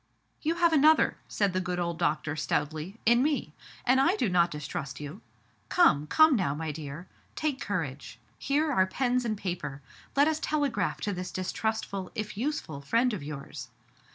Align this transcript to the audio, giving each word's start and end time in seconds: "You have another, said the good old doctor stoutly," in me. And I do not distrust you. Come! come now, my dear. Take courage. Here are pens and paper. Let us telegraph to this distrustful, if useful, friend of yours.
"You 0.41 0.55
have 0.55 0.73
another, 0.73 1.17
said 1.27 1.53
the 1.53 1.61
good 1.61 1.77
old 1.79 1.99
doctor 1.99 2.35
stoutly," 2.35 2.97
in 3.05 3.21
me. 3.21 3.53
And 3.85 4.01
I 4.01 4.15
do 4.15 4.29
not 4.29 4.49
distrust 4.49 4.99
you. 4.99 5.21
Come! 5.69 6.07
come 6.07 6.35
now, 6.35 6.55
my 6.55 6.71
dear. 6.71 7.07
Take 7.35 7.61
courage. 7.61 8.17
Here 8.39 8.71
are 8.71 8.87
pens 8.87 9.25
and 9.25 9.37
paper. 9.37 9.83
Let 10.15 10.27
us 10.27 10.39
telegraph 10.39 11.01
to 11.01 11.13
this 11.13 11.29
distrustful, 11.29 12.11
if 12.15 12.35
useful, 12.35 12.81
friend 12.81 13.13
of 13.13 13.21
yours. 13.21 13.69